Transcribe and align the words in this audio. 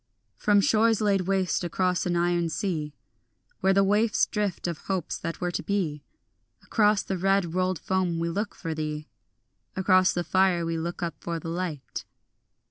From 0.35 0.61
shores 0.61 0.99
laid 0.99 1.27
waste 1.27 1.63
across 1.63 2.07
an 2.07 2.15
iron 2.15 2.49
sea 2.49 2.95
Where 3.59 3.71
the 3.71 3.83
waifs 3.83 4.25
drift 4.25 4.65
of 4.65 4.79
hopes 4.79 5.15
that 5.19 5.39
were 5.39 5.51
to 5.51 5.61
be, 5.61 6.03
Across 6.63 7.03
the 7.03 7.19
red 7.19 7.53
rolled 7.53 7.77
foam 7.77 8.17
we 8.17 8.27
look 8.29 8.55
for 8.55 8.73
thee, 8.73 9.07
Across 9.75 10.13
the 10.13 10.23
fire 10.23 10.65
we 10.65 10.75
look 10.79 11.03
up 11.03 11.13
for 11.19 11.37
the 11.39 11.49
light. 11.49 12.05